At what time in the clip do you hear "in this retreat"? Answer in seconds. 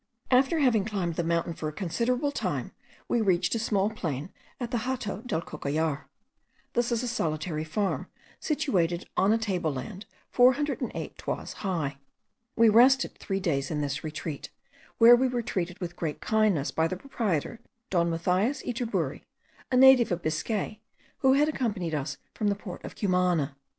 13.69-14.49